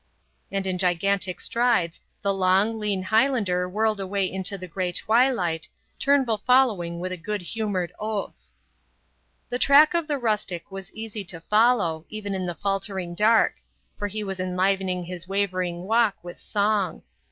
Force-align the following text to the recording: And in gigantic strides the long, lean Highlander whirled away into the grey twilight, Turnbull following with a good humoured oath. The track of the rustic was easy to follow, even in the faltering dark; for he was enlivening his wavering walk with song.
And 0.51 0.65
in 0.65 0.79
gigantic 0.79 1.39
strides 1.39 2.01
the 2.23 2.33
long, 2.33 2.79
lean 2.79 3.03
Highlander 3.03 3.69
whirled 3.69 3.99
away 3.99 4.25
into 4.25 4.57
the 4.57 4.65
grey 4.65 4.91
twilight, 4.91 5.67
Turnbull 5.99 6.39
following 6.39 6.99
with 6.99 7.11
a 7.11 7.17
good 7.17 7.43
humoured 7.43 7.93
oath. 7.99 8.49
The 9.49 9.59
track 9.59 9.93
of 9.93 10.07
the 10.07 10.17
rustic 10.17 10.71
was 10.71 10.91
easy 10.95 11.23
to 11.25 11.41
follow, 11.41 12.07
even 12.09 12.33
in 12.33 12.47
the 12.47 12.55
faltering 12.55 13.13
dark; 13.13 13.57
for 13.99 14.07
he 14.07 14.23
was 14.23 14.39
enlivening 14.39 15.03
his 15.05 15.27
wavering 15.27 15.83
walk 15.83 16.15
with 16.23 16.39
song. 16.39 17.03